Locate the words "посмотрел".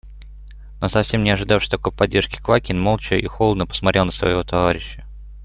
3.67-4.05